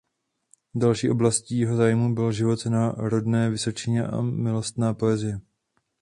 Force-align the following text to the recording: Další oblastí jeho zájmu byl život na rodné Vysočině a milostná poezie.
Další 0.75 1.09
oblastí 1.09 1.59
jeho 1.59 1.75
zájmu 1.75 2.15
byl 2.15 2.31
život 2.31 2.65
na 2.65 2.91
rodné 2.91 3.49
Vysočině 3.49 4.07
a 4.07 4.21
milostná 4.21 4.93
poezie. 4.93 5.39